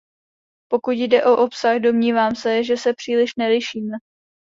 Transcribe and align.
Pokud 0.71 0.91
jde 0.91 1.23
o 1.25 1.37
obsah, 1.43 1.79
domnívám 1.79 2.35
se, 2.35 2.63
že 2.63 2.77
se 2.77 2.93
příliš 2.93 3.35
nelišíme. 3.35 3.97